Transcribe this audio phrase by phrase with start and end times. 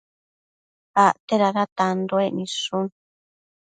[1.03, 2.77] Acte dada tanduec nidshu